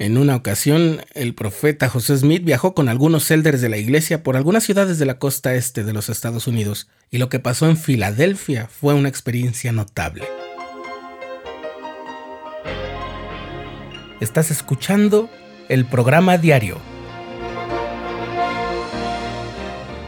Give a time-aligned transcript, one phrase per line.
[0.00, 4.34] En una ocasión, el profeta José Smith viajó con algunos elders de la iglesia por
[4.34, 7.76] algunas ciudades de la costa este de los Estados Unidos, y lo que pasó en
[7.76, 10.24] Filadelfia fue una experiencia notable.
[14.22, 15.28] Estás escuchando
[15.68, 16.78] el programa diario,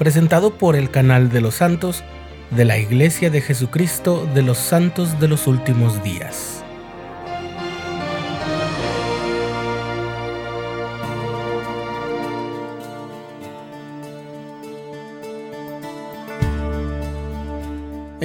[0.00, 2.02] presentado por el canal de los santos
[2.50, 6.65] de la Iglesia de Jesucristo de los Santos de los Últimos Días.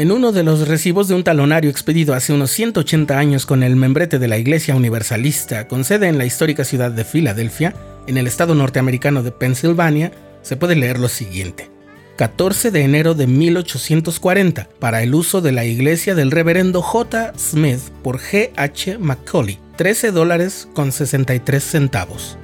[0.01, 3.75] En uno de los recibos de un talonario expedido hace unos 180 años con el
[3.75, 7.75] membrete de la Iglesia Universalista, con sede en la histórica ciudad de Filadelfia,
[8.07, 11.69] en el estado norteamericano de Pensilvania, se puede leer lo siguiente.
[12.17, 17.33] 14 de enero de 1840, para el uso de la iglesia del reverendo J.
[17.37, 18.49] Smith por G.
[18.55, 18.97] H.
[18.97, 22.39] Macaulay, 13 dólares con 63 centavos.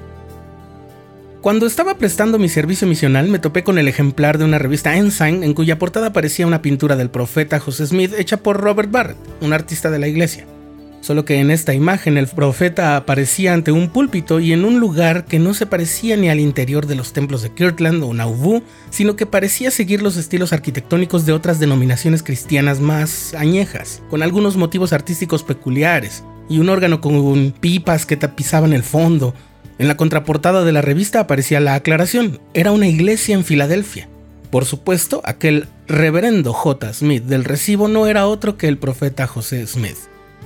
[1.41, 5.44] Cuando estaba prestando mi servicio misional me topé con el ejemplar de una revista Ensign
[5.44, 9.53] en cuya portada aparecía una pintura del profeta José Smith hecha por Robert Barrett, un
[9.53, 10.47] artista de la iglesia.
[10.99, 15.25] Solo que en esta imagen el profeta aparecía ante un púlpito y en un lugar
[15.25, 19.16] que no se parecía ni al interior de los templos de Kirtland o Nauvoo, sino
[19.16, 24.91] que parecía seguir los estilos arquitectónicos de otras denominaciones cristianas más añejas, con algunos motivos
[24.91, 29.33] artísticos peculiares, y un órgano con pipas que tapizaban el fondo,
[29.80, 34.09] en la contraportada de la revista aparecía la aclaración, era una iglesia en Filadelfia.
[34.50, 36.94] Por supuesto, aquel reverendo J.
[36.94, 39.97] Smith del recibo no era otro que el profeta José Smith.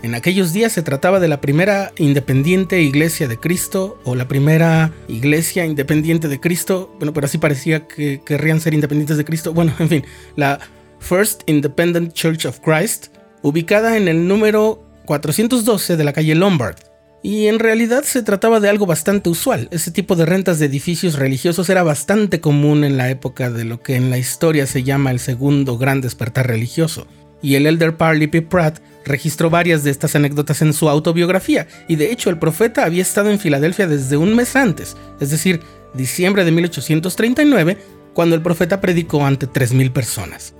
[0.03, 4.91] En aquellos días se trataba de la primera independiente iglesia de Cristo o la primera
[5.07, 9.53] iglesia independiente de Cristo, bueno, pero así parecía que querrían ser independientes de Cristo.
[9.53, 10.59] Bueno, en fin, la
[10.99, 13.07] First Independent Church of Christ,
[13.43, 16.77] ubicada en el número 412 de la calle Lombard,
[17.23, 19.67] y en realidad se trataba de algo bastante usual.
[19.71, 23.81] Ese tipo de rentas de edificios religiosos era bastante común en la época de lo
[23.81, 27.07] que en la historia se llama el segundo gran despertar religioso.
[27.43, 28.41] Y el elder Parley P.
[28.41, 33.01] Pratt registró varias de estas anécdotas en su autobiografía, y de hecho el profeta había
[33.01, 35.59] estado en Filadelfia desde un mes antes, es decir,
[35.95, 37.77] diciembre de 1839,
[38.13, 40.53] cuando el profeta predicó ante 3.000 personas.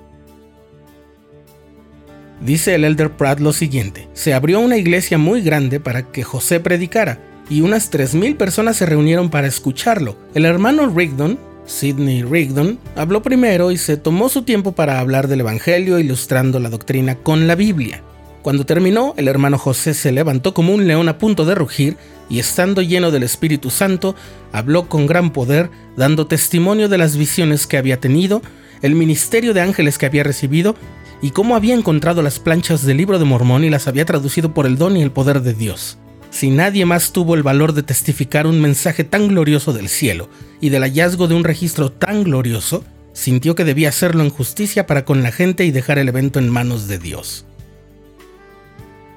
[2.42, 6.60] Dice el elder Pratt lo siguiente, se abrió una iglesia muy grande para que José
[6.60, 7.20] predicara,
[7.50, 10.18] y unas 3.000 personas se reunieron para escucharlo.
[10.34, 15.42] El hermano Rigdon, Sidney Rigdon, habló primero y se tomó su tiempo para hablar del
[15.42, 18.02] Evangelio ilustrando la doctrina con la Biblia.
[18.42, 21.98] Cuando terminó, el hermano José se levantó como un león a punto de rugir
[22.28, 24.16] y estando lleno del Espíritu Santo,
[24.52, 28.42] habló con gran poder, dando testimonio de las visiones que había tenido,
[28.82, 30.76] el ministerio de ángeles que había recibido
[31.22, 34.66] y cómo había encontrado las planchas del libro de Mormón y las había traducido por
[34.66, 35.98] el don y el poder de Dios.
[36.32, 40.30] Si nadie más tuvo el valor de testificar un mensaje tan glorioso del cielo
[40.62, 42.84] y del hallazgo de un registro tan glorioso,
[43.14, 46.50] sintió que debía hacerlo en justicia para con la gente y dejar el evento en
[46.50, 47.46] manos de Dios.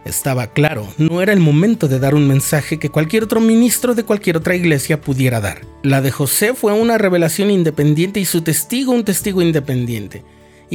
[0.05, 4.05] Estaba claro, no era el momento de dar un mensaje que cualquier otro ministro de
[4.05, 5.63] cualquier otra iglesia pudiera dar.
[5.83, 10.23] La de José fue una revelación independiente y su testigo un testigo independiente.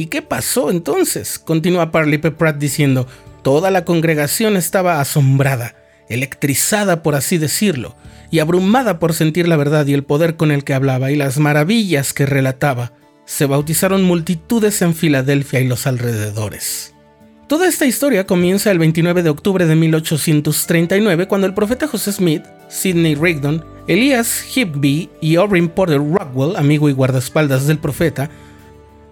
[0.00, 1.38] ¿Y qué pasó entonces?
[1.38, 2.30] Continúa Parley P.
[2.30, 3.06] Pratt diciendo,
[3.42, 5.74] toda la congregación estaba asombrada,
[6.08, 7.94] electrizada por así decirlo,
[8.30, 11.36] y abrumada por sentir la verdad y el poder con el que hablaba y las
[11.36, 12.92] maravillas que relataba.
[13.26, 16.94] Se bautizaron multitudes en Filadelfia y los alrededores.
[17.46, 22.44] Toda esta historia comienza el 29 de octubre de 1839 cuando el profeta José Smith,
[22.70, 28.30] Sidney Rigdon, Elias Higby y Orrin Porter Rockwell, amigo y guardaespaldas del profeta,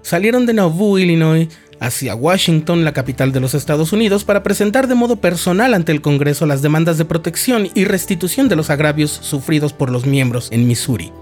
[0.03, 1.49] salieron de Nauvoo, Illinois,
[1.81, 6.01] hacia Washington, la capital de los Estados Unidos, para presentar de modo personal ante el
[6.01, 10.67] Congreso las demandas de protección y restitución de los agravios sufridos por los miembros en
[10.67, 11.13] Missouri.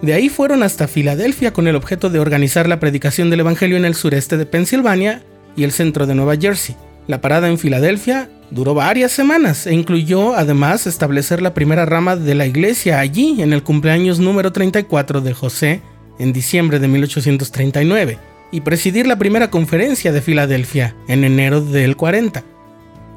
[0.00, 3.84] De ahí fueron hasta Filadelfia con el objeto de organizar la predicación del Evangelio en
[3.84, 5.22] el sureste de Pensilvania
[5.56, 6.74] y el centro de Nueva Jersey.
[7.06, 12.34] La parada en Filadelfia duró varias semanas e incluyó además establecer la primera rama de
[12.34, 15.82] la iglesia allí en el cumpleaños número 34 de José
[16.18, 18.18] en diciembre de 1839
[18.50, 22.44] y presidir la primera conferencia de Filadelfia en enero del 40.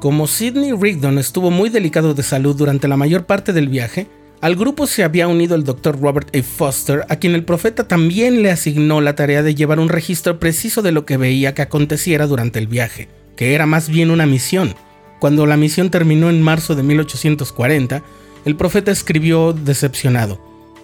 [0.00, 4.06] Como Sidney Rigdon estuvo muy delicado de salud durante la mayor parte del viaje,
[4.40, 5.98] al grupo se había unido el Dr.
[6.00, 6.42] Robert A.
[6.42, 10.82] Foster, a quien el profeta también le asignó la tarea de llevar un registro preciso
[10.82, 14.74] de lo que veía que aconteciera durante el viaje, que era más bien una misión.
[15.20, 18.02] Cuando la misión terminó en marzo de 1840,
[18.44, 20.40] el profeta escribió decepcionado,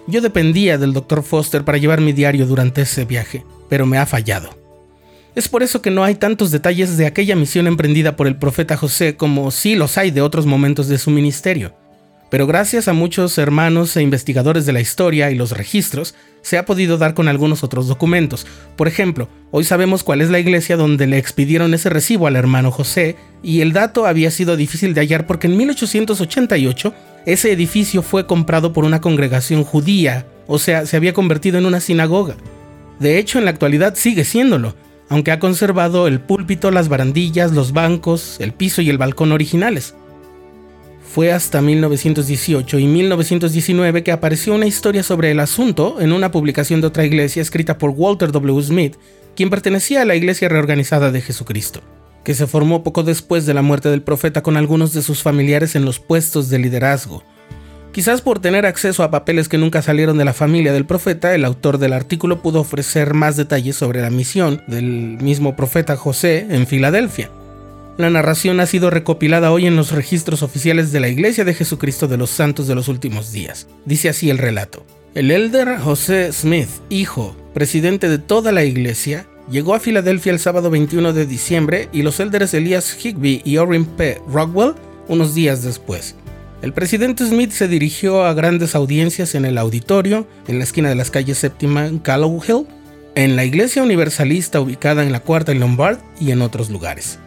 [0.07, 1.23] yo dependía del Dr.
[1.23, 4.49] Foster para llevar mi diario durante ese viaje, pero me ha fallado.
[5.35, 8.77] Es por eso que no hay tantos detalles de aquella misión emprendida por el profeta
[8.77, 11.73] José como sí los hay de otros momentos de su ministerio.
[12.29, 16.65] pero gracias a muchos hermanos e investigadores de la historia y los registros, se ha
[16.65, 18.47] podido dar con algunos otros documentos.
[18.75, 22.71] Por ejemplo, hoy sabemos cuál es la iglesia donde le expidieron ese recibo al hermano
[22.71, 26.91] José, y el dato había sido difícil de hallar porque en 1888
[27.25, 31.79] ese edificio fue comprado por una congregación judía, o sea, se había convertido en una
[31.79, 32.35] sinagoga.
[32.99, 34.75] De hecho, en la actualidad sigue siéndolo,
[35.09, 39.95] aunque ha conservado el púlpito, las barandillas, los bancos, el piso y el balcón originales.
[41.13, 46.81] Fue hasta 1918 y 1919 que apareció una historia sobre el asunto en una publicación
[46.81, 48.63] de otra iglesia escrita por Walter W.
[48.63, 48.95] Smith,
[49.35, 51.81] quien pertenecía a la Iglesia Reorganizada de Jesucristo,
[52.23, 55.75] que se formó poco después de la muerte del profeta con algunos de sus familiares
[55.75, 57.23] en los puestos de liderazgo.
[57.91, 61.45] Quizás por tener acceso a papeles que nunca salieron de la familia del profeta, el
[61.45, 66.65] autor del artículo pudo ofrecer más detalles sobre la misión del mismo profeta José en
[66.65, 67.29] Filadelfia.
[67.97, 72.07] La narración ha sido recopilada hoy en los registros oficiales de la Iglesia de Jesucristo
[72.07, 73.67] de los Santos de los Últimos Días.
[73.85, 74.83] Dice así el relato.
[75.13, 80.69] El elder José Smith, hijo, presidente de toda la iglesia, llegó a Filadelfia el sábado
[80.69, 84.21] 21 de diciembre y los elders Elias Higby y Orrin P.
[84.27, 84.73] Rockwell
[85.07, 86.15] unos días después.
[86.61, 90.95] El presidente Smith se dirigió a grandes audiencias en el auditorio, en la esquina de
[90.95, 92.65] las calles séptima en Callow Hill,
[93.15, 97.19] en la iglesia universalista ubicada en la cuarta y Lombard y en otros lugares.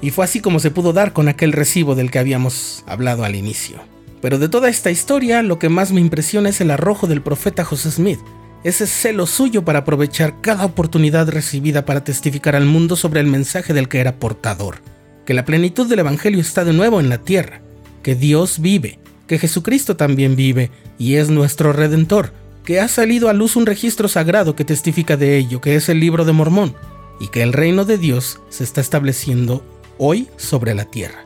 [0.00, 3.34] Y fue así como se pudo dar con aquel recibo del que habíamos hablado al
[3.34, 3.78] inicio.
[4.22, 7.64] Pero de toda esta historia, lo que más me impresiona es el arrojo del profeta
[7.64, 8.20] José Smith,
[8.64, 13.72] ese celo suyo para aprovechar cada oportunidad recibida para testificar al mundo sobre el mensaje
[13.74, 14.76] del que era portador,
[15.24, 17.60] que la plenitud del Evangelio está de nuevo en la tierra,
[18.02, 20.70] que Dios vive, que Jesucristo también vive.
[20.98, 22.32] Y es nuestro Redentor,
[22.64, 26.00] que ha salido a luz un registro sagrado que testifica de ello, que es el
[26.00, 26.74] libro de Mormón,
[27.20, 29.64] y que el reino de Dios se está estableciendo
[29.98, 31.25] hoy sobre la tierra.